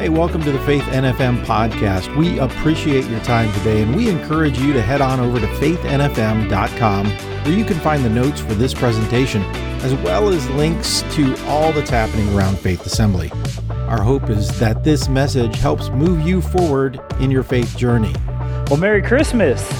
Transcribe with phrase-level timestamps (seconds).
[0.00, 2.16] Hey, welcome to the Faith NFM podcast.
[2.16, 7.06] We appreciate your time today and we encourage you to head on over to faithnfm.com
[7.06, 9.42] where you can find the notes for this presentation
[9.82, 13.30] as well as links to all that's happening around Faith Assembly.
[13.68, 18.14] Our hope is that this message helps move you forward in your faith journey.
[18.70, 19.70] Well, Merry Christmas.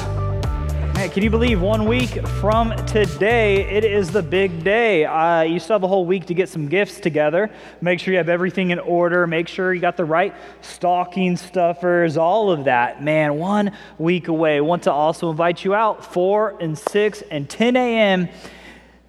[1.00, 5.06] Man, can you believe one week from today, it is the big day?
[5.06, 7.48] Uh, you still have a whole week to get some gifts together.
[7.80, 9.26] Make sure you have everything in order.
[9.26, 13.02] Make sure you got the right stocking stuffers, all of that.
[13.02, 14.60] Man, one week away.
[14.60, 18.28] Want to also invite you out 4 and 6 and 10 a.m.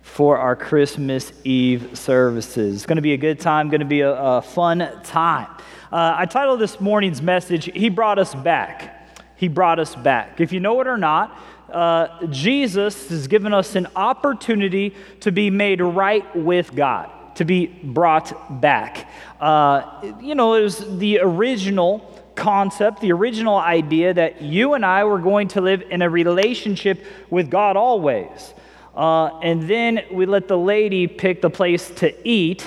[0.02, 2.76] for our Christmas Eve services.
[2.76, 5.50] It's going to be a good time, going to be a, a fun time.
[5.92, 9.00] Uh, I titled this morning's message, He Brought Us Back.
[9.42, 10.40] He brought us back.
[10.40, 11.36] If you know it or not,
[11.72, 17.68] uh, Jesus has given us an opportunity to be made right with God, to be
[17.68, 19.10] brought back.
[19.40, 25.04] Uh, you know, it was the original concept, the original idea that you and I
[25.04, 28.54] were going to live in a relationship with God always.
[28.96, 32.66] Uh, and then we let the lady pick the place to eat,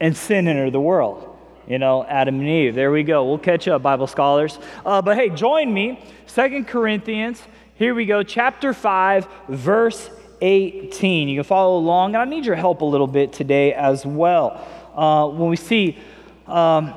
[0.00, 1.36] and sin enter the world.
[1.66, 2.74] You know, Adam and Eve.
[2.74, 3.24] There we go.
[3.26, 4.58] We'll catch up, Bible scholars.
[4.84, 6.00] Uh, but hey, join me.
[6.26, 7.42] Second Corinthians
[7.76, 10.08] here we go, chapter 5, verse
[10.40, 11.28] 18.
[11.28, 14.66] You can follow along, and I need your help a little bit today as well.
[14.94, 15.98] Uh, when we see,
[16.46, 16.94] um,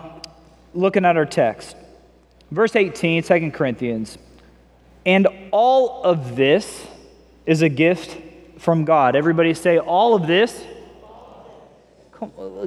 [0.73, 1.75] looking at our text,
[2.49, 4.17] verse 18, 2 Corinthians,
[5.05, 6.87] and all of this
[7.45, 8.17] is a gift
[8.57, 9.17] from God.
[9.17, 10.63] Everybody say, all of this.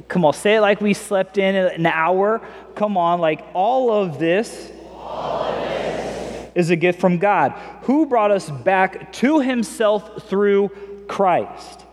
[0.08, 2.42] Come, on, say it like we slept in an hour.
[2.74, 4.70] Come on, like all of this.
[4.94, 5.71] All of this
[6.54, 10.70] is a gift from God, who brought us back to himself through
[11.08, 11.84] Christ.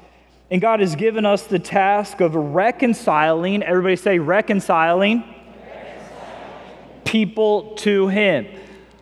[0.52, 7.04] And God has given us the task of reconciling, everybody say reconciling, reconciling.
[7.06, 8.48] people to him.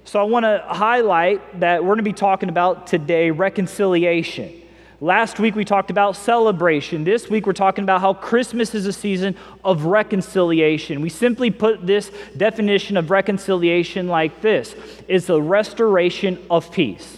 [0.03, 4.53] So I want to highlight that we're going to be talking about today reconciliation.
[4.99, 7.03] Last week we talked about celebration.
[7.03, 11.01] This week we're talking about how Christmas is a season of reconciliation.
[11.01, 14.75] We simply put this definition of reconciliation like this
[15.07, 17.17] it's the restoration of peace.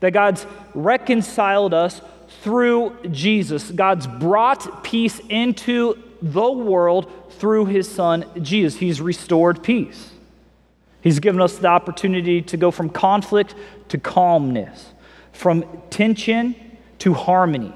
[0.00, 0.44] That God's
[0.74, 2.02] reconciled us
[2.42, 3.70] through Jesus.
[3.70, 8.78] God's brought peace into the world through his son Jesus.
[8.78, 10.10] He's restored peace.
[11.00, 13.54] He's given us the opportunity to go from conflict
[13.88, 14.92] to calmness,
[15.32, 16.54] from tension
[17.00, 17.74] to harmony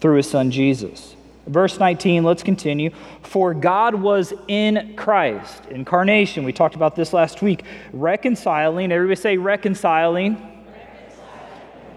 [0.00, 1.14] through his son Jesus.
[1.46, 2.90] Verse 19, let's continue.
[3.22, 6.44] For God was in Christ, incarnation.
[6.44, 7.64] We talked about this last week.
[7.92, 10.62] Reconciling, everybody say reconciling, reconciling.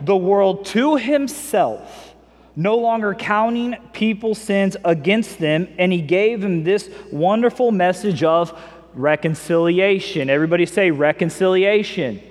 [0.02, 2.16] the world to himself,
[2.56, 5.68] no longer counting people's sins against them.
[5.78, 8.58] And he gave them this wonderful message of
[8.94, 10.30] reconciliation.
[10.30, 12.22] Everybody say reconciliation.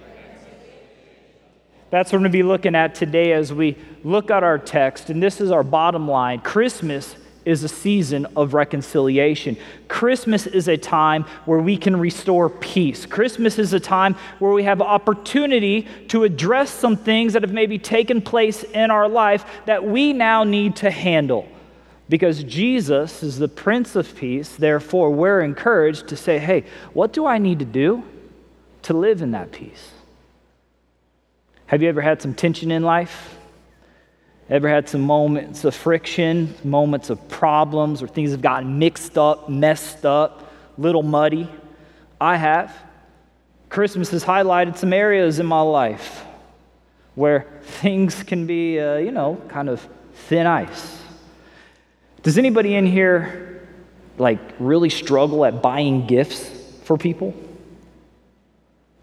[1.90, 5.10] That's what we're going to be looking at today as we look at our text.
[5.10, 9.56] And this is our bottom line Christmas is a season of reconciliation.
[9.88, 13.06] Christmas is a time where we can restore peace.
[13.06, 17.78] Christmas is a time where we have opportunity to address some things that have maybe
[17.78, 21.48] taken place in our life that we now need to handle.
[22.10, 27.24] Because Jesus is the Prince of Peace, therefore, we're encouraged to say, hey, what do
[27.24, 28.02] I need to do
[28.82, 29.92] to live in that peace?
[31.70, 33.36] Have you ever had some tension in life?
[34.48, 39.48] Ever had some moments of friction, moments of problems, where things have gotten mixed up,
[39.48, 41.48] messed up, little muddy?
[42.20, 42.76] I have.
[43.68, 46.24] Christmas has highlighted some areas in my life
[47.14, 49.80] where things can be, uh, you know, kind of
[50.26, 51.00] thin ice.
[52.24, 53.68] Does anybody in here
[54.18, 56.50] like really struggle at buying gifts
[56.82, 57.32] for people?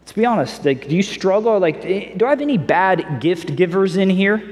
[0.08, 0.64] Let's be honest.
[0.64, 1.58] Like, do you struggle?
[1.58, 4.42] Like, eh, do I have any bad gift givers in here?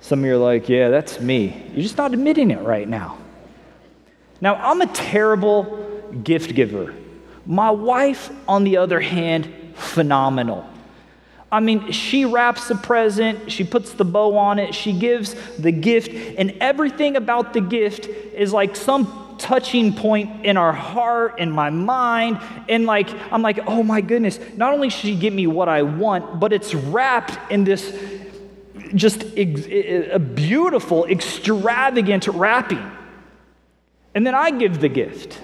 [0.00, 1.60] Some of you are like, yeah, that's me.
[1.72, 3.18] You're just not admitting it right now.
[4.40, 5.84] Now, I'm a terrible
[6.22, 6.94] gift giver.
[7.44, 10.64] My wife, on the other hand, phenomenal.
[11.50, 15.72] I mean, she wraps a present, she puts the bow on it, she gives the
[15.72, 21.50] gift, and everything about the gift is like some touching point in our heart, in
[21.50, 22.40] my mind.
[22.68, 25.82] And like, I'm like, oh my goodness, not only should she give me what I
[25.82, 27.98] want, but it's wrapped in this
[28.94, 29.66] just ex-
[30.12, 32.90] a beautiful, extravagant wrapping.
[34.14, 35.40] And then I give the gift.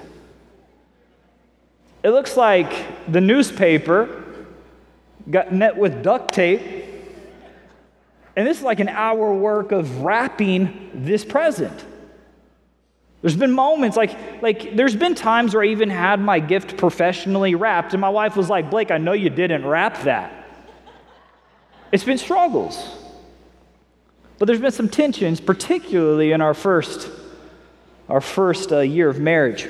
[2.02, 4.24] It looks like the newspaper
[5.30, 6.84] got met with duct tape.
[8.36, 11.84] And this is like an hour work of wrapping this present.
[13.26, 17.56] There's been moments like, like there's been times where I even had my gift professionally
[17.56, 20.46] wrapped, and my wife was like, Blake, I know you didn't wrap that.
[21.90, 22.78] It's been struggles.
[24.38, 27.10] But there's been some tensions, particularly in our first,
[28.08, 29.66] our first uh, year of marriage.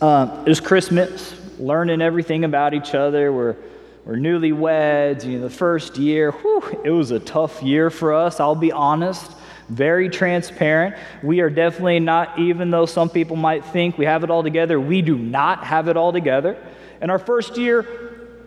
[0.00, 3.32] Uh, it was Christmas, learning everything about each other.
[3.32, 3.56] We're,
[4.04, 5.24] we're newlyweds.
[5.24, 8.70] You know, the first year, whew, it was a tough year for us, I'll be
[8.70, 9.32] honest.
[9.68, 10.96] Very transparent.
[11.22, 14.80] We are definitely not, even though some people might think we have it all together,
[14.80, 16.56] we do not have it all together.
[17.00, 17.86] And our first year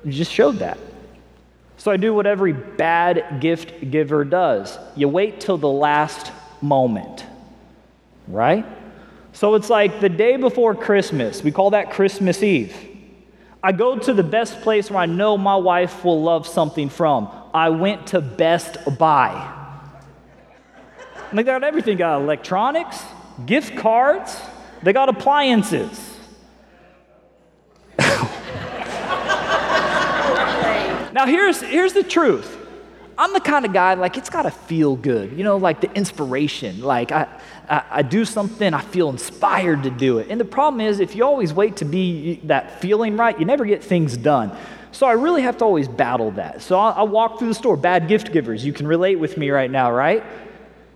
[0.08, 0.78] just showed that.
[1.78, 6.32] So I do what every bad gift giver does you wait till the last
[6.62, 7.26] moment,
[8.28, 8.66] right?
[9.34, 12.76] So it's like the day before Christmas, we call that Christmas Eve.
[13.62, 17.30] I go to the best place where I know my wife will love something from.
[17.54, 19.65] I went to Best Buy.
[21.36, 21.98] They got everything.
[21.98, 23.04] Got electronics,
[23.46, 24.40] gift cards,
[24.84, 26.14] they got appliances.
[28.00, 28.28] now
[31.26, 32.66] here's here's the truth.
[33.18, 35.92] I'm the kind of guy like it's got to feel good, you know, like the
[35.94, 36.82] inspiration.
[36.82, 37.28] Like I,
[37.70, 40.28] I, I, do something, I feel inspired to do it.
[40.30, 43.64] And the problem is, if you always wait to be that feeling right, you never
[43.64, 44.56] get things done.
[44.92, 46.62] So I really have to always battle that.
[46.62, 47.78] So I, I walk through the store.
[47.78, 50.24] Bad gift givers, you can relate with me right now, right?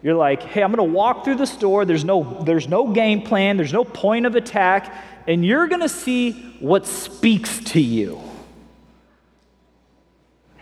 [0.01, 1.83] You're like, hey, I'm going to walk through the store.
[1.83, 3.57] There's no, there's no game plan.
[3.57, 4.95] There's no point of attack,
[5.27, 8.21] and you're going to see what speaks to you.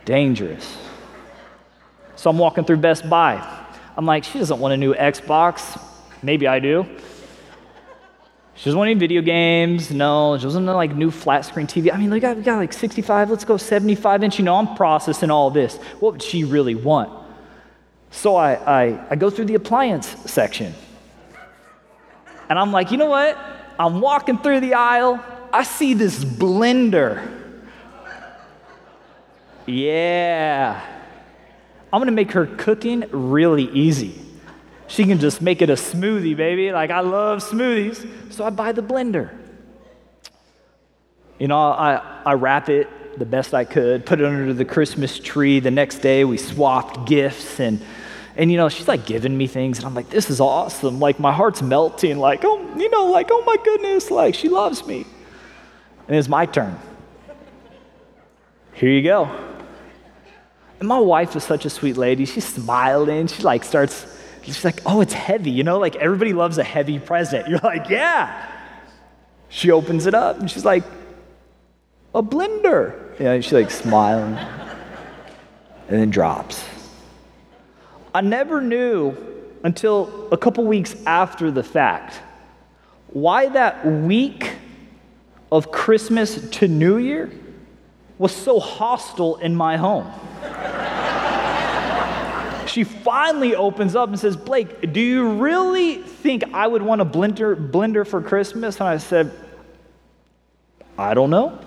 [0.04, 0.76] Dangerous.
[2.16, 3.66] So I'm walking through Best Buy.
[3.96, 5.80] I'm like, she doesn't want a new Xbox.
[6.22, 6.84] Maybe I do.
[8.54, 9.92] She doesn't want any video games.
[9.92, 11.94] No, she doesn't want like new flat screen TV.
[11.94, 14.38] I mean, we got, we got like 65, let's go 75 inch.
[14.40, 15.76] You know, I'm processing all this.
[16.00, 17.27] What would she really want?
[18.10, 20.74] So I, I, I go through the appliance section.
[22.48, 23.38] And I'm like, you know what?
[23.78, 25.22] I'm walking through the aisle.
[25.52, 27.36] I see this blender.
[29.66, 30.80] Yeah.
[31.92, 34.20] I'm gonna make her cooking really easy.
[34.86, 36.72] She can just make it a smoothie, baby.
[36.72, 38.32] Like, I love smoothies.
[38.32, 39.36] So I buy the blender.
[41.38, 42.88] You know, I, I wrap it
[43.18, 45.60] the best I could, put it under the Christmas tree.
[45.60, 47.60] The next day, we swapped gifts.
[47.60, 47.80] And,
[48.38, 49.78] and you know, she's like giving me things.
[49.78, 51.00] And I'm like, this is awesome.
[51.00, 52.18] Like, my heart's melting.
[52.18, 54.12] Like, oh, you know, like, oh my goodness.
[54.12, 55.04] Like, she loves me.
[56.06, 56.78] And it's my turn.
[58.74, 59.24] Here you go.
[60.78, 62.24] And my wife is such a sweet lady.
[62.24, 63.26] She's smiling.
[63.26, 64.06] She like starts,
[64.42, 65.50] she's like, oh, it's heavy.
[65.50, 67.48] You know, like everybody loves a heavy present.
[67.48, 68.48] You're like, yeah.
[69.48, 70.84] She opens it up and she's like,
[72.14, 73.18] a blender.
[73.18, 74.34] Yeah, she's like smiling
[75.88, 76.64] and then drops.
[78.18, 79.16] I never knew
[79.62, 82.20] until a couple weeks after the fact
[83.10, 84.56] why that week
[85.52, 87.30] of Christmas to New Year
[88.18, 90.12] was so hostile in my home
[92.68, 97.04] she finally opens up and says, Blake, do you really think I would want a
[97.04, 98.80] blender, blender for Christmas?
[98.80, 99.32] And I said,
[100.98, 101.58] I don't know.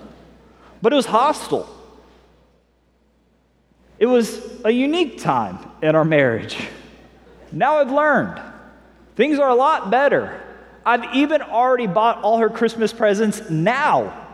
[0.82, 1.68] But it was hostile.
[4.02, 6.58] It was a unique time in our marriage.
[7.52, 8.42] Now I've learned
[9.14, 10.42] things are a lot better.
[10.84, 14.26] I've even already bought all her Christmas presents now.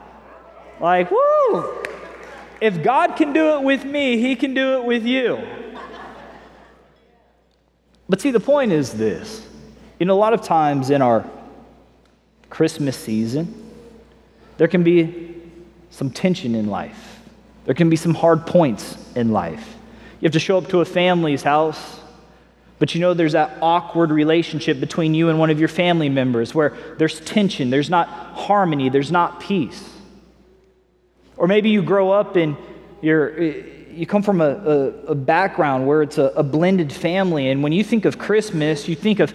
[0.80, 1.84] Like, woo!
[2.62, 5.38] If God can do it with me, He can do it with you.
[8.08, 9.46] But see, the point is this.
[10.00, 11.28] You know, a lot of times in our
[12.48, 13.70] Christmas season,
[14.56, 15.42] there can be
[15.90, 17.17] some tension in life.
[17.68, 19.76] There can be some hard points in life.
[20.20, 22.00] You have to show up to a family's house,
[22.78, 26.54] but you know there's that awkward relationship between you and one of your family members
[26.54, 29.86] where there's tension, there's not harmony, there's not peace.
[31.36, 32.56] Or maybe you grow up and
[33.02, 37.62] you're, you come from a, a, a background where it's a, a blended family, and
[37.62, 39.34] when you think of Christmas, you think of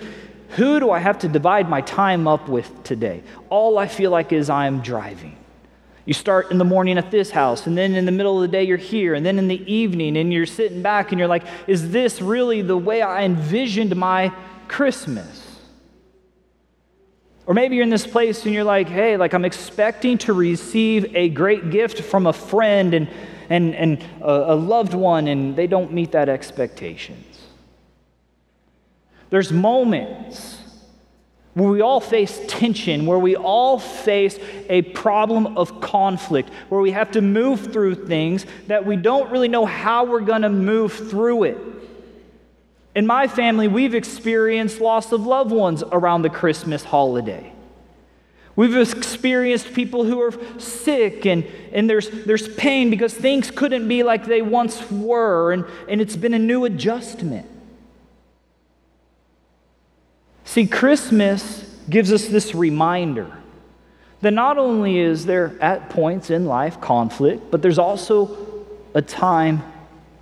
[0.55, 3.21] who do I have to divide my time up with today?
[3.49, 5.37] All I feel like is I'm driving.
[6.05, 8.47] You start in the morning at this house, and then in the middle of the
[8.49, 11.43] day, you're here, and then in the evening, and you're sitting back and you're like,
[11.65, 14.33] is this really the way I envisioned my
[14.67, 15.61] Christmas?
[17.45, 21.13] Or maybe you're in this place and you're like, hey, like I'm expecting to receive
[21.15, 23.09] a great gift from a friend and,
[23.49, 27.39] and, and a, a loved one, and they don't meet that expectations.
[29.29, 30.59] There's moments
[31.53, 36.91] where we all face tension, where we all face a problem of conflict, where we
[36.91, 40.91] have to move through things that we don't really know how we're going to move
[40.91, 41.57] through it.
[42.95, 47.51] In my family, we've experienced loss of loved ones around the Christmas holiday.
[48.55, 54.03] We've experienced people who are sick and, and there's, there's pain because things couldn't be
[54.03, 57.47] like they once were, and, and it's been a new adjustment.
[60.45, 63.31] See, Christmas gives us this reminder
[64.21, 69.63] that not only is there at points in life conflict, but there's also a time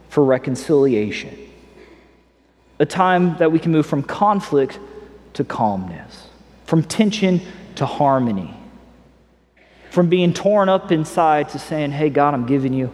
[0.10, 1.38] for reconciliation,
[2.80, 4.80] a time that we can move from conflict
[5.34, 6.28] to calmness,
[6.66, 7.42] from tension
[7.76, 8.54] to harmony,
[9.92, 12.92] from being torn up inside to saying, Hey, God, I'm giving you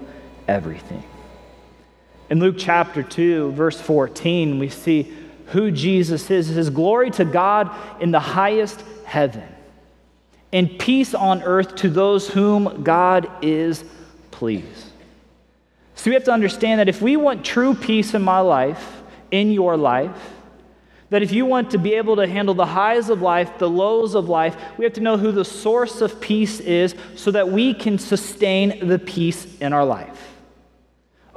[0.48, 1.04] everything.
[2.30, 5.14] In Luke chapter 2, verse 14, we see
[5.48, 6.48] who Jesus is.
[6.48, 9.48] His Glory to God in the highest heaven,
[10.52, 13.84] and peace on earth to those whom God is
[14.32, 14.86] pleased.
[15.96, 19.02] So we have to understand that if we want true peace in my life,
[19.32, 20.16] in your life,
[21.10, 24.14] that if you want to be able to handle the highs of life, the lows
[24.14, 27.74] of life, we have to know who the source of peace is so that we
[27.74, 30.37] can sustain the peace in our life.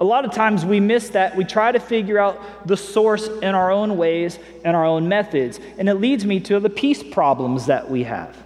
[0.00, 1.36] A lot of times we miss that.
[1.36, 5.60] We try to figure out the source in our own ways and our own methods.
[5.78, 8.36] And it leads me to the peace problems that we have.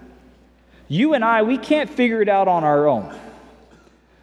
[0.88, 3.16] You and I, we can't figure it out on our own.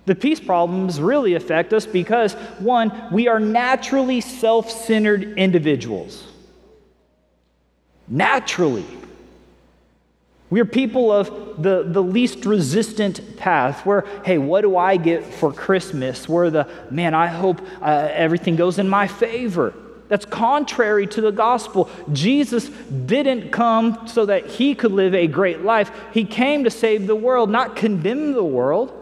[0.06, 6.28] The peace problems really affect us because, one, we are naturally self centered individuals
[8.12, 8.86] naturally.
[10.51, 15.24] We are people of the, the least resistant path, where, hey, what do I get
[15.24, 16.27] for Christmas?
[16.27, 19.74] Where the, man, I hope uh, everything goes in my favor.
[20.10, 21.89] That's contrary to the gospel.
[22.12, 25.89] Jesus didn't come so that he could live a great life.
[26.13, 28.98] He came to save the world, not condemn the world.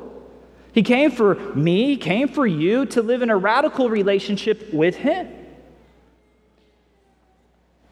[0.72, 4.96] He came for me, he came for you to live in a radical relationship with
[4.98, 5.28] him.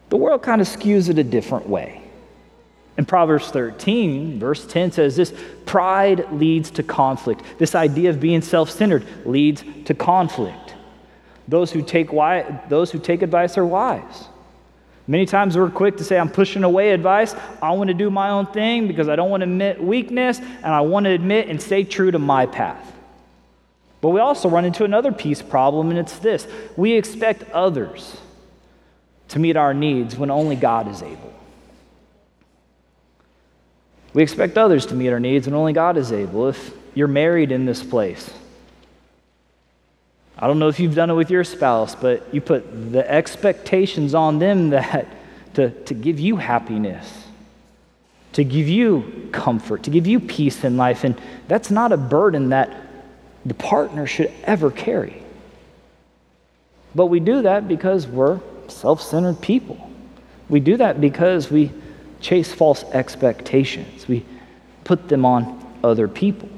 [0.09, 2.06] The world kind of skews it a different way.
[2.97, 5.33] In Proverbs 13, verse 10 says this
[5.65, 7.43] pride leads to conflict.
[7.59, 10.73] This idea of being self centered leads to conflict.
[11.47, 14.25] Those who, take wise, those who take advice are wise.
[15.09, 17.33] Many times we're quick to say, I'm pushing away advice.
[17.61, 20.65] I want to do my own thing because I don't want to admit weakness and
[20.65, 22.93] I want to admit and stay true to my path.
[24.01, 28.17] But we also run into another peace problem, and it's this we expect others
[29.29, 31.33] to meet our needs when only God is able.
[34.17, 36.47] We expect others to meet our needs and only God is able.
[36.47, 38.27] If you're married in this place,
[40.39, 44.15] I don't know if you've done it with your spouse, but you put the expectations
[44.15, 45.05] on them that
[45.53, 47.27] to, to give you happiness,
[48.33, 51.03] to give you comfort, to give you peace in life.
[51.03, 52.75] And that's not a burden that
[53.45, 55.21] the partner should ever carry.
[56.95, 59.91] But we do that because we're self centered people.
[60.49, 61.71] We do that because we
[62.19, 64.25] chase false expectations, we
[64.83, 66.49] put them on other people.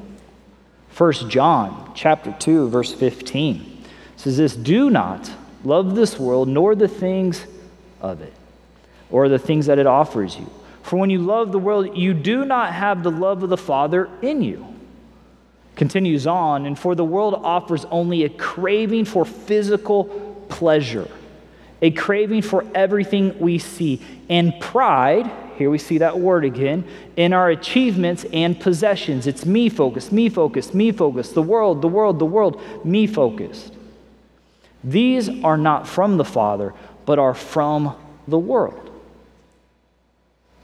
[0.98, 3.84] 1 John chapter 2 verse 15
[4.18, 5.32] says this do not
[5.64, 7.46] love this world nor the things
[8.02, 8.34] of it
[9.10, 10.50] or the things that it offers you.
[10.84, 14.10] For when you love the world you do not have the love of the father
[14.22, 14.66] in you.
[15.76, 20.06] Continues on and for the world offers only a craving for physical
[20.50, 21.08] pleasure
[21.82, 26.86] a craving for everything we see, and pride, here we see that word again,
[27.18, 29.28] in our achievements and possessions.
[29.28, 33.74] It's me focused, me focused, me focused, the world, the world, the world, me focused.
[34.86, 36.74] These are not from the Father,
[37.06, 37.94] but are from
[38.26, 38.90] the world.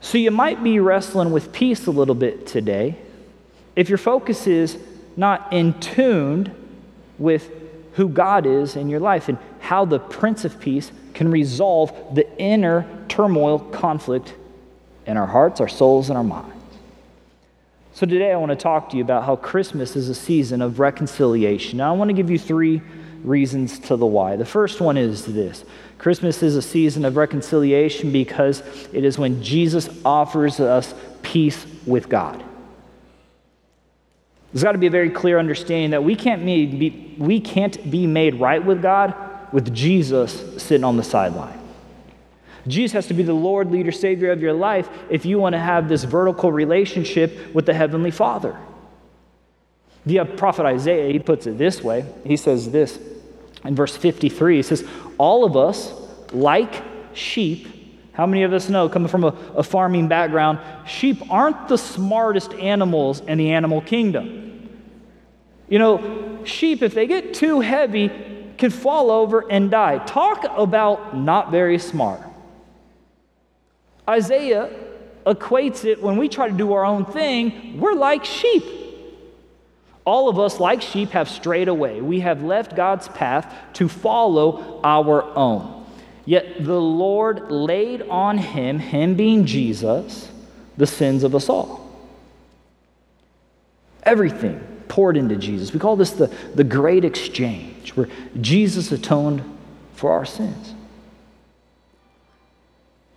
[0.00, 2.96] So you might be wrestling with peace a little bit today
[3.74, 4.78] if your focus is
[5.14, 6.50] not in tuned
[7.18, 7.50] with
[7.96, 12.26] who God is in your life and how the Prince of Peace can resolve the
[12.38, 14.32] inner turmoil, conflict
[15.06, 16.52] in our hearts, our souls, and our minds.
[17.92, 20.78] So, today I want to talk to you about how Christmas is a season of
[20.78, 21.78] reconciliation.
[21.78, 22.82] Now, I want to give you three
[23.24, 24.36] reasons to the why.
[24.36, 25.64] The first one is this
[25.98, 32.08] Christmas is a season of reconciliation because it is when Jesus offers us peace with
[32.08, 32.44] God.
[34.52, 38.06] There's got to be a very clear understanding that we can't be, we can't be
[38.06, 39.14] made right with God
[39.52, 41.58] with Jesus sitting on the sideline.
[42.66, 45.58] Jesus has to be the Lord, leader, Savior of your life if you want to
[45.58, 48.56] have this vertical relationship with the Heavenly Father.
[50.04, 52.04] The prophet Isaiah, he puts it this way.
[52.24, 52.98] He says this
[53.64, 54.56] in verse 53.
[54.56, 54.86] He says,
[55.18, 55.92] All of us,
[56.32, 56.82] like
[57.12, 57.68] sheep,
[58.12, 62.52] how many of us know, coming from a, a farming background, sheep aren't the smartest
[62.54, 64.70] animals in the animal kingdom.
[65.68, 68.10] You know, sheep, if they get too heavy,
[68.56, 69.98] can fall over and die.
[70.06, 72.25] Talk about not very smart.
[74.08, 74.70] Isaiah
[75.26, 78.64] equates it when we try to do our own thing, we're like sheep.
[80.04, 82.00] All of us, like sheep, have strayed away.
[82.00, 85.84] We have left God's path to follow our own.
[86.24, 90.30] Yet the Lord laid on him, him being Jesus,
[90.76, 91.82] the sins of us all.
[94.04, 95.72] Everything poured into Jesus.
[95.72, 98.08] We call this the, the great exchange, where
[98.40, 99.42] Jesus atoned
[99.94, 100.75] for our sins.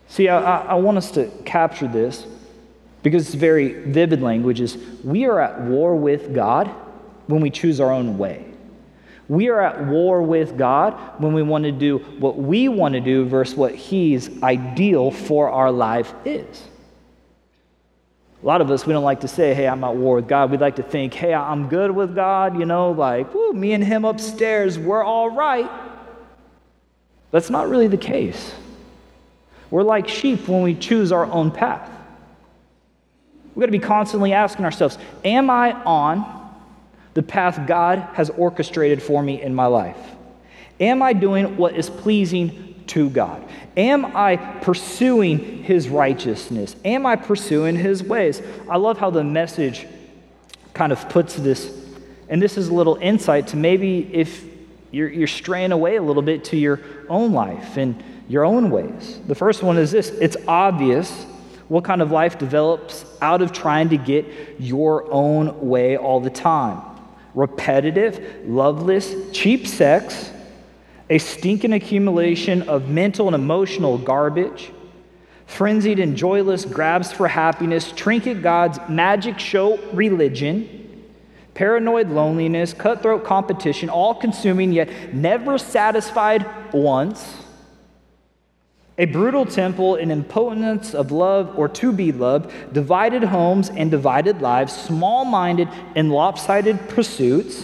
[0.09, 2.25] See, I, I want us to capture this
[3.03, 6.67] because it's very vivid language is we are at war with God
[7.27, 8.45] when we choose our own way.
[9.27, 12.99] We are at war with God when we want to do what we want to
[12.99, 16.63] do versus what He's ideal for our life is.
[18.41, 20.49] A lot of us, we don't like to say, hey, I'm at war with God.
[20.49, 23.83] We'd like to think, hey, I'm good with God, you know, like, woo, me and
[23.83, 25.69] Him upstairs, we're all right.
[27.29, 28.53] That's not really the case.
[29.71, 31.89] We're like sheep when we choose our own path.
[33.53, 36.38] We've got to be constantly asking ourselves Am I on
[37.13, 39.97] the path God has orchestrated for me in my life?
[40.79, 43.43] Am I doing what is pleasing to God?
[43.75, 46.75] Am I pursuing His righteousness?
[46.85, 48.41] Am I pursuing His ways?
[48.69, 49.85] I love how the message
[50.73, 51.77] kind of puts this,
[52.29, 54.45] and this is a little insight to maybe if
[54.91, 59.19] you're, you're straying away a little bit to your own life and your own ways.
[59.27, 61.25] The first one is this it's obvious
[61.67, 64.25] what kind of life develops out of trying to get
[64.57, 66.81] your own way all the time.
[67.36, 70.31] Repetitive, loveless, cheap sex,
[71.09, 74.71] a stinking accumulation of mental and emotional garbage,
[75.45, 80.79] frenzied and joyless grabs for happiness, trinket gods, magic show religion
[81.59, 87.36] paranoid loneliness, cutthroat competition, all consuming yet never satisfied once,
[89.00, 94.42] a brutal temple, an impotence of love or to be loved, divided homes and divided
[94.42, 97.64] lives, small minded and lopsided pursuits,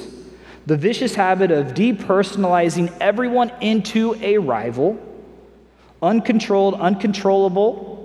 [0.65, 4.97] the vicious habit of depersonalizing everyone into a rival,
[6.01, 8.04] uncontrolled, uncontrollable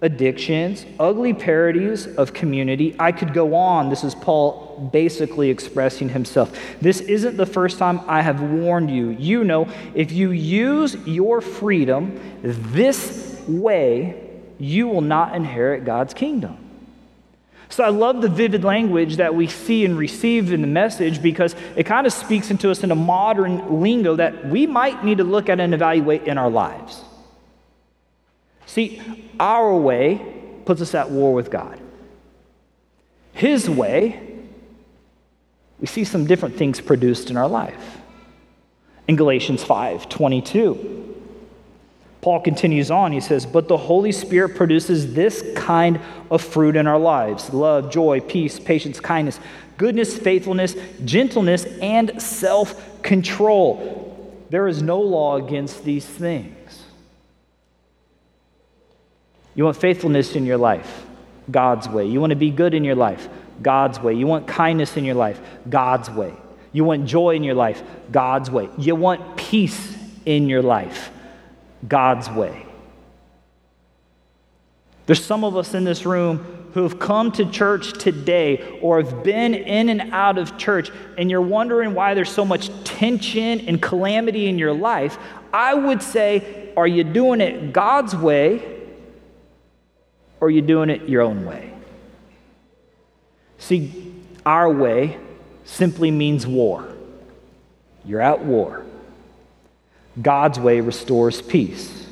[0.00, 2.94] addictions, ugly parodies of community.
[2.98, 3.90] I could go on.
[3.90, 6.56] This is Paul basically expressing himself.
[6.80, 9.10] This isn't the first time I have warned you.
[9.10, 14.24] You know, if you use your freedom this way,
[14.58, 16.64] you will not inherit God's kingdom.
[17.70, 21.54] So I love the vivid language that we see and receive in the message because
[21.76, 25.24] it kind of speaks into us in a modern lingo that we might need to
[25.24, 27.04] look at and evaluate in our lives.
[28.68, 29.00] See,
[29.40, 30.20] our way
[30.66, 31.80] puts us at war with God.
[33.32, 34.20] His way,
[35.80, 37.96] we see some different things produced in our life.
[39.08, 41.14] In Galatians 5 22,
[42.20, 43.10] Paul continues on.
[43.12, 45.98] He says, But the Holy Spirit produces this kind
[46.30, 49.40] of fruit in our lives love, joy, peace, patience, kindness,
[49.78, 50.76] goodness, faithfulness,
[51.06, 54.44] gentleness, and self control.
[54.50, 56.57] There is no law against these things.
[59.58, 61.04] You want faithfulness in your life?
[61.50, 62.06] God's way.
[62.06, 63.28] You want to be good in your life?
[63.60, 64.14] God's way.
[64.14, 65.40] You want kindness in your life?
[65.68, 66.32] God's way.
[66.72, 67.82] You want joy in your life?
[68.12, 68.68] God's way.
[68.78, 71.10] You want peace in your life?
[71.88, 72.66] God's way.
[75.06, 79.24] There's some of us in this room who have come to church today or have
[79.24, 83.82] been in and out of church, and you're wondering why there's so much tension and
[83.82, 85.18] calamity in your life.
[85.52, 88.77] I would say, are you doing it God's way
[90.40, 91.72] or are you doing it your own way?
[93.58, 94.14] See,
[94.46, 95.18] our way
[95.64, 96.88] simply means war.
[98.04, 98.84] You're at war.
[100.20, 102.06] God's way restores peace.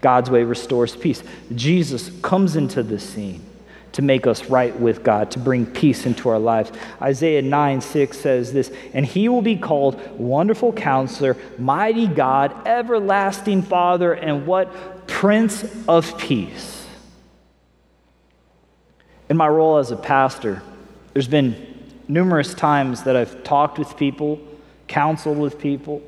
[0.00, 1.22] God's way restores peace.
[1.54, 3.42] Jesus comes into the scene
[3.92, 6.72] to make us right with God, to bring peace into our lives.
[7.00, 13.62] Isaiah 9 6 says this, and he will be called Wonderful Counselor, Mighty God, Everlasting
[13.62, 15.06] Father, and what?
[15.06, 16.81] Prince of Peace.
[19.32, 20.62] In my role as a pastor,
[21.14, 21.56] there's been
[22.06, 24.38] numerous times that I've talked with people,
[24.88, 26.02] counseled with people,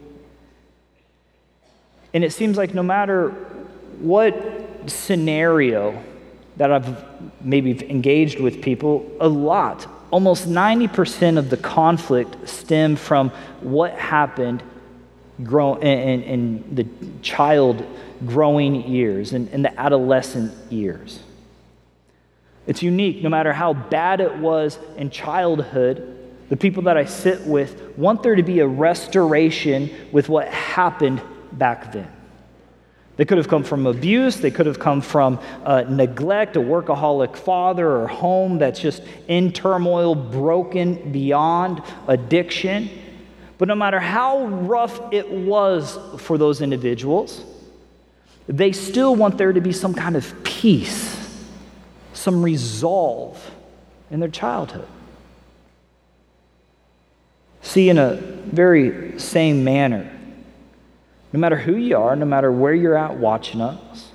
[2.13, 3.31] and it seems like no matter
[3.99, 4.37] what
[4.91, 6.05] scenario
[6.59, 7.03] that I've
[7.41, 13.31] maybe engaged with people, a lot, almost 90% of the conflict stem from
[13.63, 14.63] what happened
[15.43, 16.87] grow, in, in the
[17.23, 17.87] child
[18.27, 21.21] growing years and in, in the adolescent years.
[22.66, 23.22] It's unique.
[23.22, 26.11] No matter how bad it was in childhood,
[26.48, 31.22] the people that I sit with, want there to be a restoration with what happened
[31.53, 32.11] back then.
[33.16, 34.37] They could have come from abuse.
[34.37, 39.53] They could have come from uh, neglect, a workaholic father, or home that's just in
[39.53, 42.90] turmoil, broken beyond addiction.
[43.57, 47.44] But no matter how rough it was for those individuals,
[48.48, 51.24] they still want there to be some kind of peace,
[52.14, 53.50] some resolve
[54.11, 54.88] in their childhood.
[57.62, 60.11] See, in a very same manner,
[61.33, 64.11] no matter who you are, no matter where you're at watching us,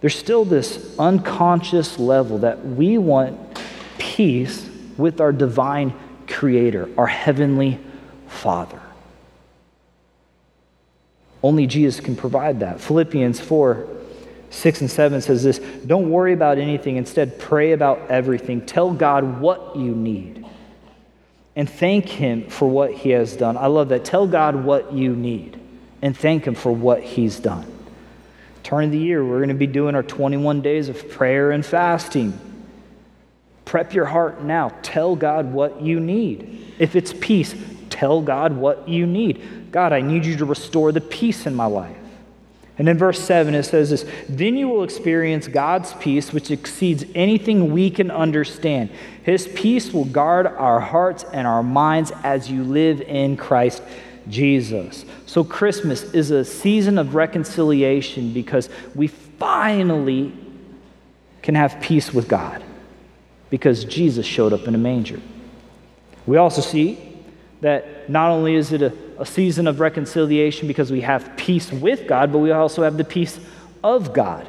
[0.00, 3.38] there's still this unconscious level that we want
[3.98, 5.94] peace with our divine
[6.26, 7.78] creator, our heavenly
[8.26, 8.80] Father.
[11.42, 12.80] Only Jesus can provide that.
[12.80, 13.86] Philippians 4
[14.54, 16.96] 6 and 7 says this Don't worry about anything.
[16.96, 18.64] Instead, pray about everything.
[18.64, 20.44] Tell God what you need
[21.56, 23.56] and thank Him for what He has done.
[23.56, 24.04] I love that.
[24.04, 25.60] Tell God what you need
[26.02, 27.70] and thank Him for what He's done.
[28.62, 31.64] Turn of the year, we're going to be doing our 21 days of prayer and
[31.64, 32.38] fasting.
[33.64, 34.72] Prep your heart now.
[34.82, 36.74] Tell God what you need.
[36.78, 37.54] If it's peace,
[37.90, 39.70] tell God what you need.
[39.70, 41.96] God, I need you to restore the peace in my life.
[42.76, 47.04] And in verse 7, it says this Then you will experience God's peace, which exceeds
[47.14, 48.90] anything we can understand.
[49.22, 53.82] His peace will guard our hearts and our minds as you live in Christ
[54.28, 55.04] Jesus.
[55.26, 60.32] So, Christmas is a season of reconciliation because we finally
[61.42, 62.62] can have peace with God
[63.50, 65.20] because Jesus showed up in a manger.
[66.26, 67.03] We also see
[67.64, 72.06] that not only is it a, a season of reconciliation because we have peace with
[72.06, 73.40] God, but we also have the peace
[73.82, 74.46] of God.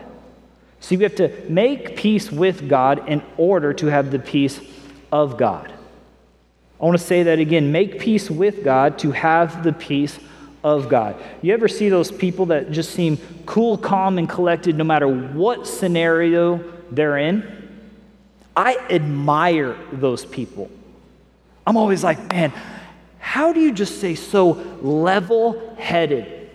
[0.81, 4.59] See, we have to make peace with God in order to have the peace
[5.13, 5.71] of God.
[6.77, 10.19] I want to say that again make peace with God to have the peace
[10.61, 11.15] of God.
[11.41, 15.67] You ever see those people that just seem cool, calm, and collected no matter what
[15.67, 17.79] scenario they're in?
[18.57, 20.69] I admire those people.
[21.65, 22.51] I'm always like, man,
[23.25, 24.51] how do you just say so
[24.83, 26.51] level headed?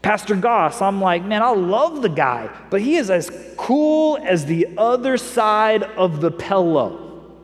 [0.00, 4.46] Pastor Goss, I'm like, man, I love the guy, but he is as cool as
[4.46, 7.34] the other side of the pillow.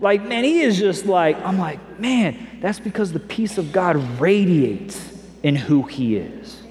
[0.00, 3.94] Like, man, he is just like, I'm like, man, that's because the peace of God
[4.18, 6.63] radiates in who he is.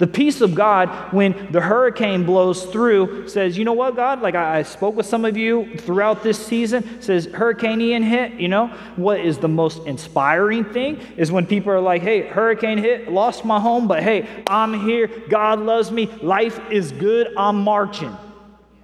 [0.00, 4.22] The peace of God, when the hurricane blows through, says, you know what, God?
[4.22, 8.32] Like I, I, spoke with some of you throughout this season, says Hurricane Ian hit,
[8.40, 8.68] you know?
[8.96, 13.44] What is the most inspiring thing is when people are like, hey, hurricane hit, lost
[13.44, 18.16] my home, but hey, I'm here, God loves me, life is good, I'm marching.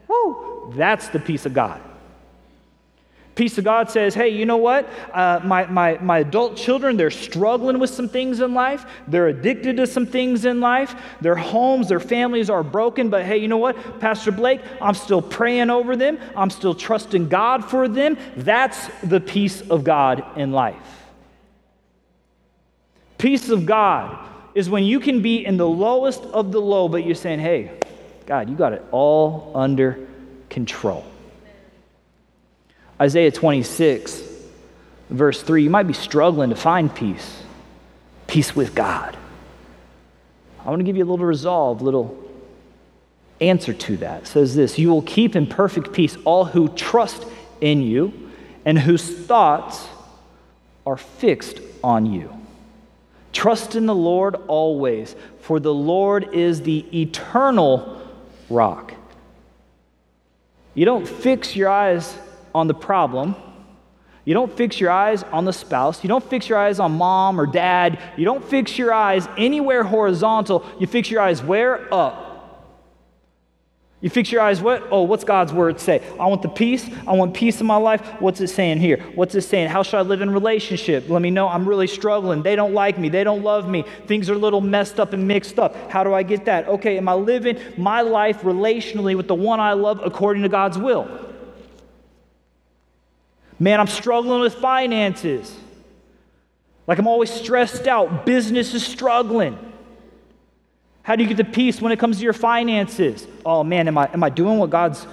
[0.09, 0.71] Woo!
[0.77, 1.81] That's the peace of God.
[3.37, 4.89] Peace of God says, hey, you know what?
[5.13, 8.87] Uh, my, my, my adult children, they're struggling with some things in life.
[9.07, 10.95] They're addicted to some things in life.
[11.21, 13.11] Their homes, their families are broken.
[13.11, 14.01] But hey, you know what?
[14.01, 16.19] Pastor Blake, I'm still praying over them.
[16.35, 18.17] I'm still trusting God for them.
[18.39, 21.05] That's the peace of God in life.
[23.19, 27.05] Peace of God is when you can be in the lowest of the low, but
[27.05, 27.79] you're saying, hey,
[28.25, 30.09] God, you got it all under
[30.49, 31.05] control.
[33.01, 34.23] Isaiah 26,
[35.11, 37.43] verse 3, you might be struggling to find peace,
[38.27, 39.17] peace with God.
[40.65, 42.23] I want to give you a little resolve, little
[43.41, 44.23] answer to that.
[44.23, 47.25] It says this You will keep in perfect peace all who trust
[47.61, 48.31] in you
[48.65, 49.87] and whose thoughts
[50.87, 52.33] are fixed on you.
[53.33, 58.01] Trust in the Lord always, for the Lord is the eternal
[58.49, 58.95] rock.
[60.75, 62.17] You don't fix your eyes
[62.57, 63.37] on the problem.
[64.25, 66.03] You don't fix your eyes on the spouse.
[66.03, 67.99] You don't fix your eyes on mom or dad.
[68.17, 70.67] You don't fix your eyes anywhere horizontal.
[70.81, 71.93] You fix your eyes where?
[71.95, 72.27] Up.
[74.01, 74.89] You fix your eyes what?
[74.91, 76.03] Oh, what's God's word say?
[76.21, 76.89] I want the peace.
[77.07, 78.03] I want peace in my life.
[78.21, 78.99] What's it saying here?
[79.15, 79.69] What's it saying?
[79.69, 81.09] How should I live in relationship?
[81.09, 82.43] Let me know I'm really struggling.
[82.43, 83.09] They don't like me.
[83.09, 83.85] They don't love me.
[84.07, 85.91] Things are a little messed up and mixed up.
[85.91, 86.69] How do I get that?
[86.69, 90.79] Okay, am I living my life relationally with the one I love according to God's
[90.79, 91.09] will?
[93.59, 95.55] Man, I'm struggling with finances.
[96.87, 98.27] Like I'm always stressed out.
[98.27, 99.59] Business is struggling.
[101.03, 103.27] How do you get the peace when it comes to your finances?
[103.45, 105.07] Oh man, am I, am I doing what God's,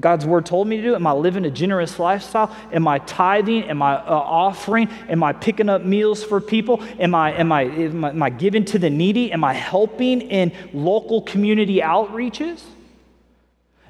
[0.00, 0.94] God's word told me to do?
[0.94, 2.54] Am I living a generous lifestyle?
[2.72, 3.64] Am I tithing?
[3.64, 4.88] Am I uh, offering?
[5.08, 6.82] Am I picking up meals for people?
[6.98, 9.32] Am I, am, I, am, I, am I giving to the needy?
[9.32, 12.62] Am I helping in local community outreaches?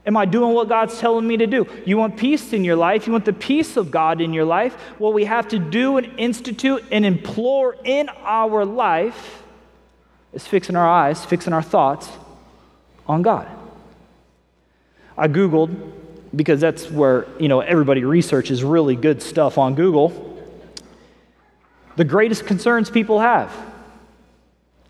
[0.09, 1.67] Am I doing what God's telling me to do?
[1.85, 3.07] You want peace in your life?
[3.07, 4.73] You want the peace of God in your life?
[4.97, 9.43] What we have to do and institute and implore in our life
[10.33, 12.09] is fixing our eyes, fixing our thoughts
[13.07, 13.47] on God.
[15.19, 15.93] I Googled,
[16.35, 20.43] because that's where, you know, everybody researches really good stuff on Google.
[21.97, 23.55] The greatest concerns people have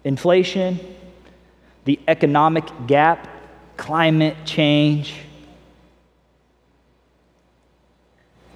[0.05, 0.79] inflation,
[1.87, 3.27] the economic gap,
[3.79, 5.15] climate change.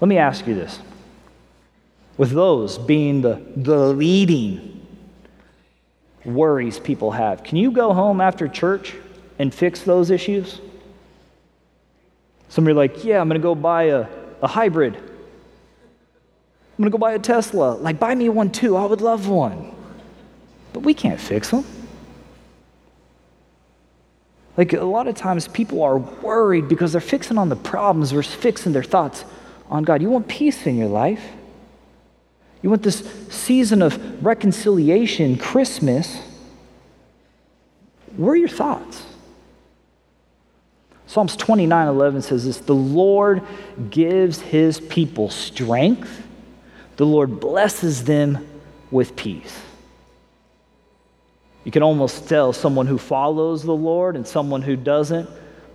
[0.00, 0.78] Let me ask you this.
[2.18, 4.84] With those being the, the leading
[6.24, 8.94] worries people have, can you go home after church
[9.38, 10.60] and fix those issues?
[12.48, 14.06] Somebody like, yeah, I'm going to go buy a,
[14.42, 14.94] a hybrid.
[14.96, 15.02] I'm
[16.76, 17.72] going to go buy a Tesla.
[17.74, 18.76] Like, buy me one too.
[18.76, 19.74] I would love one.
[20.72, 21.64] But we can't fix them.
[24.56, 28.34] Like a lot of times people are worried because they're fixing on the problems versus
[28.34, 29.24] fixing their thoughts
[29.68, 30.02] on God.
[30.02, 31.22] You want peace in your life.
[32.60, 36.20] You want this season of reconciliation, Christmas.
[38.16, 39.04] Where are your thoughts?
[41.06, 43.42] Psalms 29 11 says this The Lord
[43.90, 46.26] gives his people strength,
[46.96, 48.46] the Lord blesses them
[48.90, 49.60] with peace.
[51.64, 55.28] You can almost tell someone who follows the Lord and someone who doesn't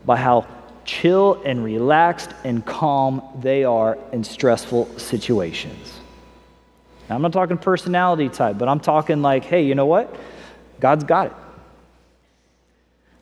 [0.06, 0.45] by how
[0.84, 6.00] chill and relaxed and calm they are in stressful situations.
[7.10, 10.13] Now, I'm not talking personality type, but I'm talking like, hey, you know what?
[10.80, 11.34] God's got it.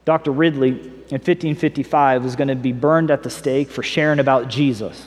[0.06, 0.32] Dr.
[0.32, 5.04] Ridley in 1555 was going to be burned at the stake for sharing about Jesus.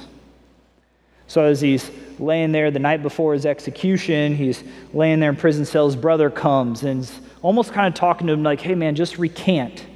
[1.29, 5.65] So, as he's laying there the night before his execution, he's laying there in prison
[5.65, 5.87] cell.
[5.87, 7.09] His brother comes and
[7.43, 9.87] almost kind of talking to him like, hey man, just recant.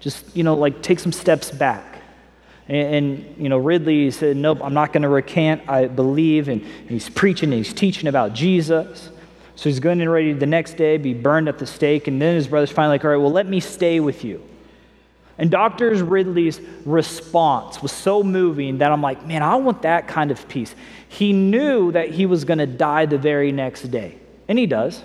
[0.00, 2.02] Just, you know, like take some steps back.
[2.68, 5.68] And, and you know, Ridley said, nope, I'm not going to recant.
[5.68, 6.48] I believe.
[6.48, 9.10] And, he's preaching and he's teaching about Jesus.
[9.56, 12.08] So he's going and ready the next day, be burned at the stake.
[12.08, 14.42] And then his brother's finally like, all right, well, let me stay with you.
[15.36, 15.92] And Dr.
[16.04, 20.74] Ridley's response was so moving that I'm like, man, I want that kind of peace.
[21.08, 24.18] He knew that he was going to die the very next day.
[24.48, 25.02] And he does.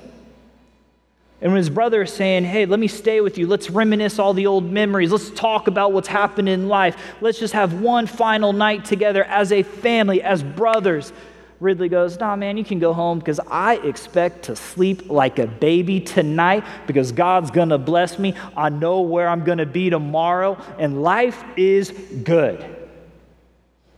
[1.46, 4.34] And when his brother is saying, Hey, let me stay with you, let's reminisce all
[4.34, 8.52] the old memories, let's talk about what's happened in life, let's just have one final
[8.52, 11.14] night together as a family, as brothers.
[11.60, 15.46] Ridley goes, Nah, man, you can go home because I expect to sleep like a
[15.46, 18.34] baby tonight because God's going to bless me.
[18.58, 21.92] I know where I'm going to be tomorrow, and life is
[22.24, 22.90] good.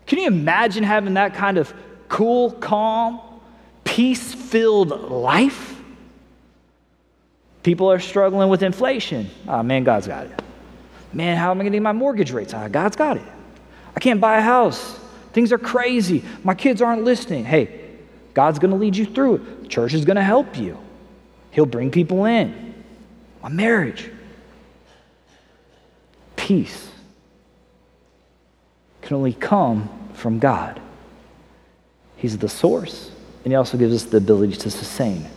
[0.05, 1.73] Can you imagine having that kind of
[2.09, 3.21] cool, calm,
[3.85, 5.76] peace filled life?
[7.67, 9.29] People are struggling with inflation.
[9.45, 10.41] Oh, man, God's got it.
[11.11, 12.53] Man, how am I going to get my mortgage rates?
[12.53, 13.27] Oh, God's got it.
[13.93, 14.97] I can't buy a house.
[15.33, 16.23] Things are crazy.
[16.45, 17.43] My kids aren't listening.
[17.43, 17.89] Hey,
[18.33, 19.69] God's going to lead you through it.
[19.69, 20.77] Church is going to help you.
[21.51, 22.73] He'll bring people in.
[23.43, 24.09] My marriage.
[26.37, 26.89] Peace
[29.01, 30.79] can only come from God.
[32.15, 33.11] He's the source,
[33.43, 35.27] and He also gives us the ability to sustain.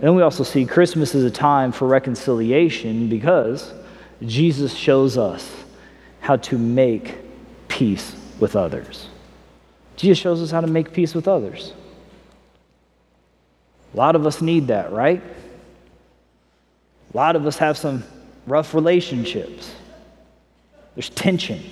[0.00, 3.72] And we also see Christmas is a time for reconciliation because
[4.22, 5.50] Jesus shows us
[6.20, 7.16] how to make
[7.68, 9.08] peace with others.
[9.96, 11.72] Jesus shows us how to make peace with others.
[13.94, 15.22] A lot of us need that, right?
[17.14, 18.04] A lot of us have some
[18.46, 19.74] rough relationships.
[20.94, 21.62] There's tension.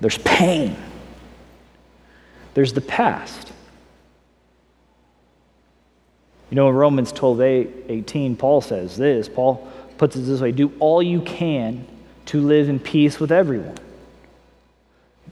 [0.00, 0.76] There's pain.
[2.54, 3.52] There's the past.
[6.50, 9.28] You know, in Romans 12, 18, Paul says this.
[9.28, 11.86] Paul puts it this way do all you can
[12.26, 13.78] to live in peace with everyone.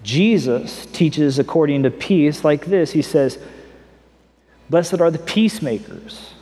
[0.02, 3.38] Jesus teaches according to peace like this He says,
[4.70, 6.34] Blessed are the peacemakers,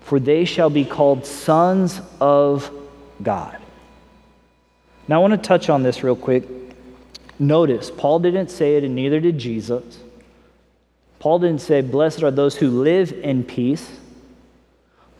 [0.00, 2.70] for they shall be called sons of
[3.22, 3.58] God.
[5.06, 6.44] Now, I want to touch on this real quick.
[7.38, 9.98] Notice, Paul didn't say it, and neither did Jesus.
[11.24, 13.90] Paul didn't say, Blessed are those who live in peace.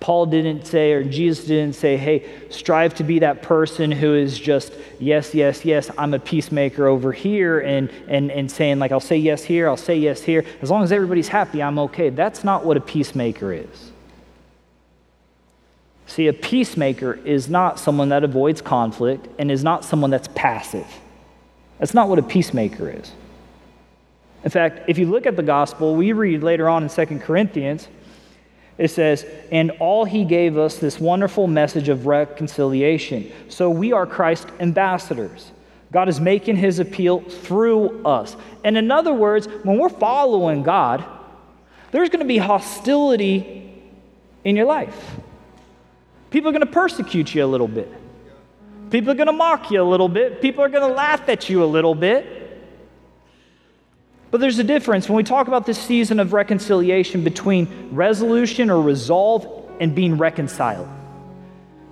[0.00, 4.38] Paul didn't say, or Jesus didn't say, hey, strive to be that person who is
[4.38, 9.00] just, yes, yes, yes, I'm a peacemaker over here, and, and, and saying, like, I'll
[9.00, 10.44] say yes here, I'll say yes here.
[10.60, 12.10] As long as everybody's happy, I'm okay.
[12.10, 13.92] That's not what a peacemaker is.
[16.04, 21.00] See, a peacemaker is not someone that avoids conflict and is not someone that's passive.
[21.78, 23.10] That's not what a peacemaker is.
[24.44, 27.88] In fact, if you look at the gospel, we read later on in 2 Corinthians
[28.76, 33.30] It says, and all he gave us this wonderful message of reconciliation.
[33.48, 35.52] So we are Christ ambassadors.
[35.92, 38.36] God is making his appeal through us.
[38.64, 41.04] And in other words, when we're following God,
[41.92, 43.80] there's going to be hostility
[44.42, 45.20] in your life.
[46.30, 47.92] People are going to persecute you a little bit.
[48.90, 50.42] People are going to mock you a little bit.
[50.42, 52.43] People are going to laugh at you a little bit.
[54.34, 58.82] But there's a difference when we talk about this season of reconciliation between resolution or
[58.82, 59.46] resolve
[59.78, 60.88] and being reconciled.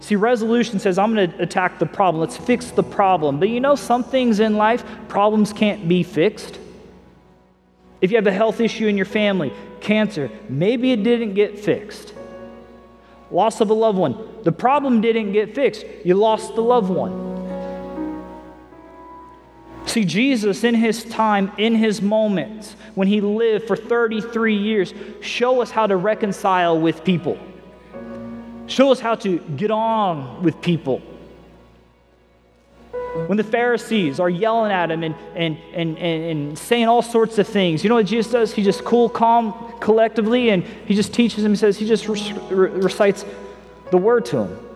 [0.01, 2.21] See, resolution says, I'm going to attack the problem.
[2.21, 3.39] Let's fix the problem.
[3.39, 6.59] But you know, some things in life, problems can't be fixed.
[8.01, 12.13] If you have a health issue in your family, cancer, maybe it didn't get fixed.
[13.31, 15.85] Loss of a loved one, the problem didn't get fixed.
[16.05, 17.42] You lost the loved one.
[19.87, 25.61] See, Jesus, in his time, in his moments, when he lived for 33 years, show
[25.61, 27.39] us how to reconcile with people.
[28.67, 31.01] Show us how to get on with people.
[33.27, 37.37] When the Pharisees are yelling at him and, and, and, and, and saying all sorts
[37.39, 38.55] of things, you know what Jesus does?
[38.55, 41.53] He just cool, calm, collectively, and he just teaches them.
[41.53, 43.27] He says, he just recites
[43.91, 44.67] the word to them.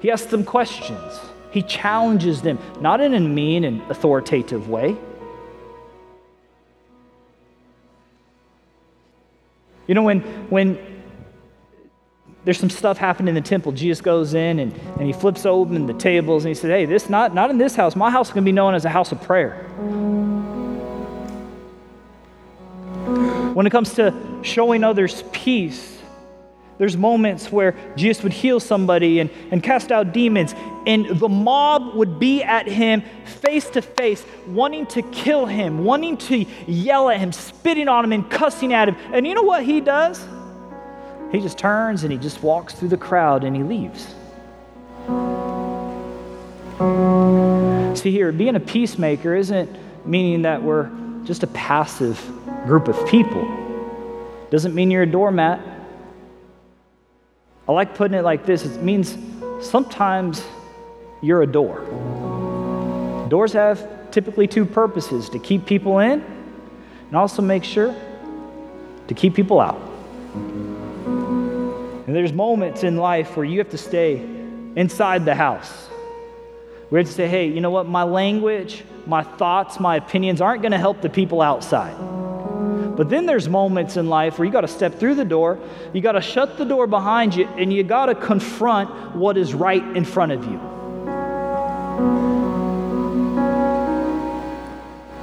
[0.00, 1.20] He asks them questions.
[1.52, 4.96] He challenges them, not in a mean and authoritative way.
[9.86, 10.78] You know, when, when
[12.44, 15.86] there's some stuff happening in the temple, Jesus goes in and, and he flips open
[15.86, 17.94] the tables and he says, Hey, this not, not in this house.
[17.94, 19.64] My house is going to be known as a house of prayer.
[23.52, 25.91] When it comes to showing others peace,
[26.82, 30.52] there's moments where Jesus would heal somebody and, and cast out demons,
[30.84, 36.16] and the mob would be at him face to face, wanting to kill him, wanting
[36.16, 38.96] to yell at him, spitting on him, and cussing at him.
[39.14, 40.26] And you know what he does?
[41.30, 44.08] He just turns and he just walks through the crowd and he leaves.
[47.96, 49.70] See, here, being a peacemaker isn't
[50.04, 50.90] meaning that we're
[51.22, 52.20] just a passive
[52.66, 53.44] group of people.
[54.50, 55.71] Doesn't mean you're a doormat.
[57.68, 59.16] I like putting it like this it means
[59.60, 60.44] sometimes
[61.20, 61.80] you're a door.
[63.28, 66.20] Doors have typically two purposes to keep people in
[67.06, 67.94] and also make sure
[69.08, 69.80] to keep people out.
[72.06, 74.16] And there's moments in life where you have to stay
[74.76, 75.88] inside the house.
[76.90, 77.86] We have to say, hey, you know what?
[77.86, 81.96] My language, my thoughts, my opinions aren't going to help the people outside.
[82.96, 85.58] But then there's moments in life where you got to step through the door,
[85.92, 89.54] you got to shut the door behind you, and you got to confront what is
[89.54, 90.60] right in front of you.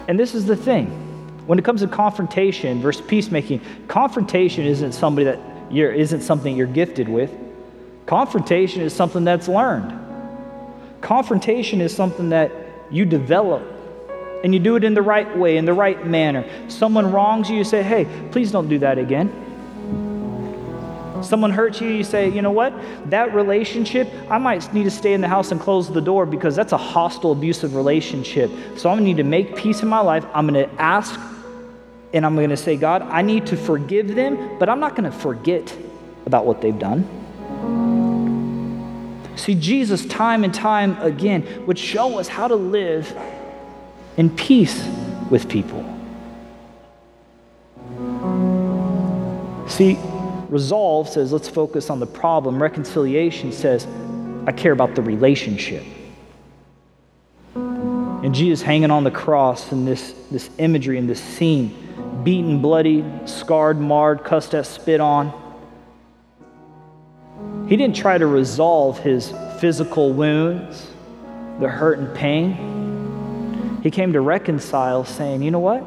[0.08, 0.88] And this is the thing.
[1.45, 6.67] When it comes to confrontation versus peacemaking, confrontation isn't somebody that you're, isn't something you're
[6.67, 7.32] gifted with.
[8.08, 9.93] Confrontation is something that's learned.
[11.01, 12.51] Confrontation is something that
[12.89, 13.62] you develop
[14.43, 16.45] and you do it in the right way, in the right manner.
[16.69, 19.30] Someone wrongs you, you say, hey, please don't do that again.
[21.21, 22.73] Someone hurts you, you say, you know what?
[23.10, 26.56] That relationship, I might need to stay in the house and close the door because
[26.56, 28.49] that's a hostile, abusive relationship.
[28.78, 30.25] So I'm gonna need to make peace in my life.
[30.34, 31.19] I'm gonna ask
[32.13, 35.75] and I'm gonna say, God, I need to forgive them, but I'm not gonna forget
[36.25, 37.08] about what they've done.
[39.36, 43.13] See, Jesus, time and time again, would show us how to live
[44.19, 44.86] in peace
[45.29, 45.82] with people.
[49.69, 49.97] See,
[50.49, 52.62] resolve says, let's focus on the problem.
[52.62, 53.88] Reconciliation says,
[54.45, 55.86] I care about the relationship.
[57.55, 63.05] And Jesus hanging on the cross in this, this imagery in this scene, beaten, bloody,
[63.23, 65.32] scarred, marred, cussed at, spit on.
[67.69, 70.88] He didn't try to resolve his physical wounds,
[71.62, 72.78] the hurt and pain.
[73.81, 75.83] He came to reconcile, saying, You know what?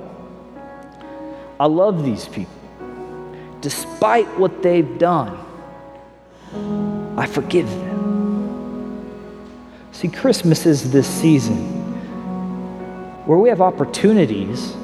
[1.60, 2.54] I love these people.
[3.60, 5.38] Despite what they've done,
[7.16, 7.92] I forgive them.
[9.92, 11.56] See, Christmas is this season
[13.26, 14.74] where we have opportunities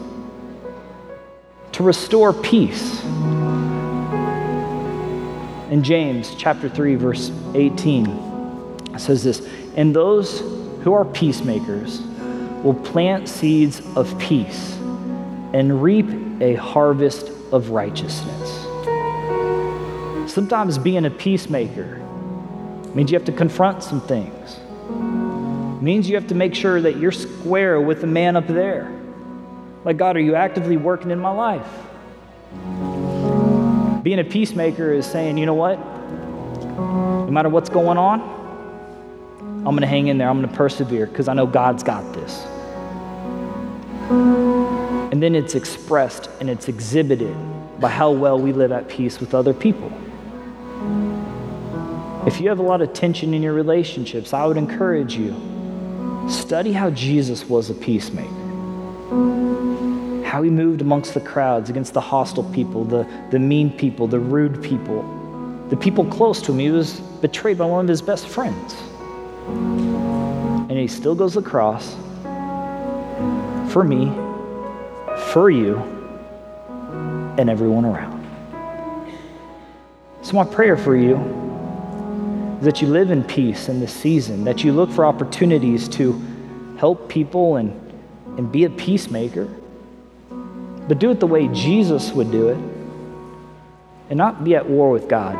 [1.73, 3.03] to restore peace.
[5.71, 8.07] In James chapter 3 verse 18
[8.95, 9.47] it says this,
[9.77, 10.43] "And those
[10.83, 12.01] who are peacemakers
[12.63, 14.77] will plant seeds of peace
[15.53, 16.07] and reap
[16.41, 18.65] a harvest of righteousness.
[20.33, 21.97] Sometimes being a peacemaker
[22.95, 24.59] means you have to confront some things.
[24.89, 28.93] It means you have to make sure that you're square with the man up there.
[29.85, 31.67] Like, God, are you actively working in my life?
[34.03, 35.79] Being a peacemaker is saying, you know what?
[35.79, 38.38] No matter what's going on,
[39.59, 40.29] I'm going to hang in there.
[40.29, 42.45] I'm going to persevere because I know God's got this.
[45.13, 47.37] And then it's expressed and it's exhibited
[47.81, 49.93] by how well we live at peace with other people.
[52.27, 55.35] If you have a lot of tension in your relationships, I would encourage you
[56.31, 58.29] study how Jesus was a peacemaker.
[60.25, 64.21] How he moved amongst the crowds, against the hostile people, the, the mean people, the
[64.21, 65.03] rude people,
[65.69, 66.59] the people close to him.
[66.59, 68.77] He was betrayed by one of his best friends.
[69.49, 71.97] And he still goes to the cross
[73.73, 74.07] for me,
[75.33, 75.77] for you,
[77.39, 78.19] and everyone around.
[80.23, 81.17] So, my prayer for you
[82.59, 86.21] is that you live in peace in this season, that you look for opportunities to
[86.77, 87.73] help people and,
[88.37, 89.49] and be a peacemaker,
[90.89, 92.59] but do it the way Jesus would do it,
[94.11, 95.37] and not be at war with God,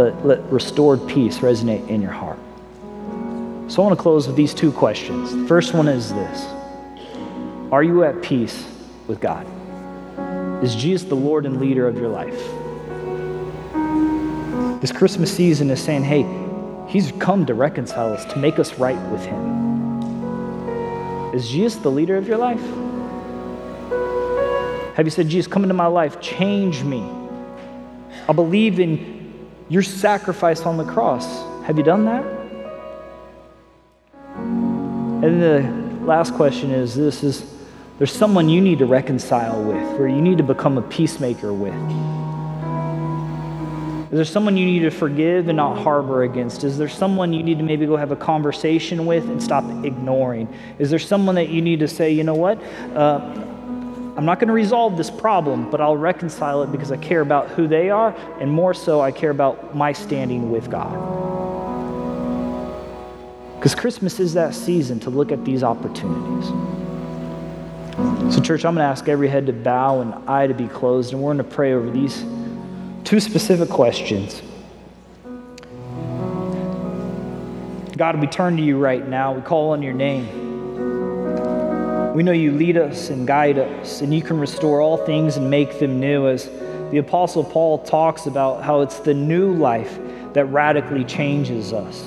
[0.00, 2.38] but let restored peace resonate in your heart.
[3.70, 5.36] So I want to close with these two questions.
[5.36, 6.46] The first one is this
[7.70, 8.66] Are you at peace
[9.06, 9.46] with God?
[10.64, 12.40] Is Jesus the Lord and leader of your life?
[14.80, 16.24] This Christmas season is saying, hey,
[16.88, 20.04] He's come to reconcile us, to make us right with Him.
[21.34, 22.64] Is Jesus the leader of your life?
[24.96, 27.06] Have you said, Jesus, come into my life, change me?
[28.26, 29.09] I believe in
[29.70, 31.24] your sacrifice on the cross.
[31.64, 32.24] Have you done that?
[35.24, 37.54] And the last question is this is
[37.98, 41.74] there's someone you need to reconcile with, or you need to become a peacemaker with.
[44.10, 46.64] Is there someone you need to forgive and not harbor against?
[46.64, 50.48] Is there someone you need to maybe go have a conversation with and stop ignoring?
[50.80, 52.60] Is there someone that you need to say, you know what?
[52.96, 53.49] Uh,
[54.16, 57.48] I'm not going to resolve this problem, but I'll reconcile it because I care about
[57.48, 60.92] who they are, and more so, I care about my standing with God.
[63.56, 66.46] Because Christmas is that season to look at these opportunities.
[68.34, 71.12] So, church, I'm going to ask every head to bow and eye to be closed,
[71.12, 72.24] and we're going to pray over these
[73.04, 74.42] two specific questions.
[77.96, 79.34] God, we turn to you right now.
[79.34, 80.39] We call on your name.
[82.14, 85.48] We know you lead us and guide us, and you can restore all things and
[85.48, 86.50] make them new, as
[86.90, 89.96] the Apostle Paul talks about how it's the new life
[90.32, 92.02] that radically changes us.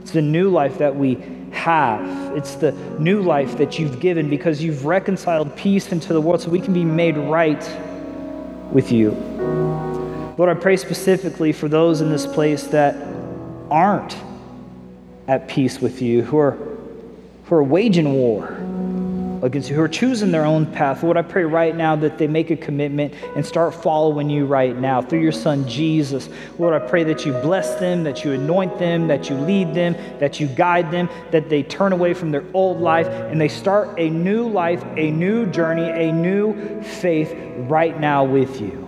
[0.00, 1.18] It's the new life that we
[1.50, 2.36] have.
[2.36, 2.70] It's the
[3.00, 6.72] new life that you've given because you've reconciled peace into the world so we can
[6.72, 7.68] be made right
[8.70, 9.10] with you.
[10.38, 12.94] Lord, I pray specifically for those in this place that
[13.72, 14.16] aren't
[15.26, 16.52] at peace with you, who are,
[17.46, 18.61] who are waging war
[19.42, 21.02] against you, who are choosing their own path.
[21.02, 24.76] Lord, I pray right now that they make a commitment and start following you right
[24.76, 26.28] now through your Son Jesus.
[26.58, 29.94] Lord, I pray that you bless them, that you anoint them, that you lead them,
[30.18, 33.98] that you guide them, that they turn away from their old life and they start
[33.98, 37.34] a new life, a new journey, a new faith
[37.68, 38.81] right now with you.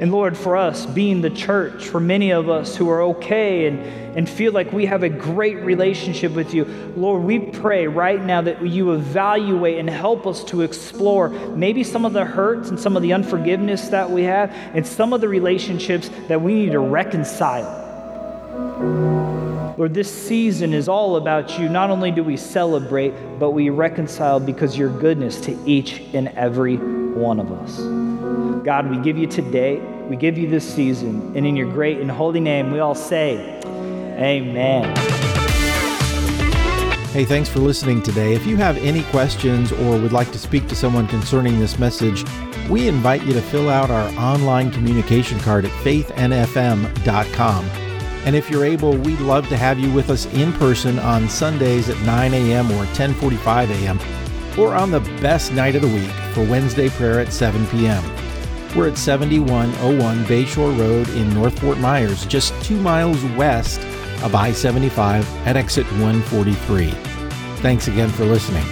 [0.00, 3.80] And Lord, for us, being the church, for many of us who are okay and,
[4.16, 6.64] and feel like we have a great relationship with you,
[6.96, 12.04] Lord, we pray right now that you evaluate and help us to explore maybe some
[12.04, 15.28] of the hurts and some of the unforgiveness that we have and some of the
[15.28, 17.86] relationships that we need to reconcile.
[19.76, 21.68] Lord, this season is all about you.
[21.68, 26.76] Not only do we celebrate, but we reconcile because your goodness to each and every
[26.76, 28.07] one of us.
[28.64, 29.78] God, we give you today,
[30.08, 33.60] we give you this season, and in your great and holy name, we all say,
[34.18, 34.96] Amen.
[37.12, 38.34] Hey, thanks for listening today.
[38.34, 42.24] If you have any questions or would like to speak to someone concerning this message,
[42.68, 47.64] we invite you to fill out our online communication card at faithnfm.com.
[48.24, 51.88] And if you're able, we'd love to have you with us in person on Sundays
[51.88, 52.70] at 9 a.m.
[52.72, 53.98] or 10:45 a.m.
[54.58, 58.04] or on the best night of the week for Wednesday prayer at 7 p.m.
[58.76, 63.80] We're at 7101 Bayshore Road in North Fort Myers, just 2 miles west
[64.22, 66.90] of I-75 at exit 143.
[67.60, 68.64] Thanks again for listening.